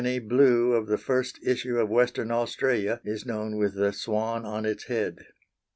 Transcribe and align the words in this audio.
blue, 0.23 0.73
of 0.73 0.87
the 0.87 0.97
first 0.97 1.37
issue 1.43 1.77
of 1.77 1.87
Western 1.87 2.31
Australia 2.31 2.99
is 3.05 3.23
known 3.23 3.57
with 3.59 3.75
the 3.75 3.93
Swan 3.93 4.47
on 4.47 4.65
its 4.65 4.85
head. 4.85 5.27